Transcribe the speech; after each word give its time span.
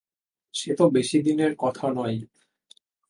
সে 0.53 0.71
তো 0.75 0.85
বেশিদিনের 0.89 1.51
কথা 1.59 1.85
নয়। 1.93 2.17